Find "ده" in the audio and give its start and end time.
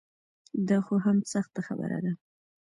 2.05-2.11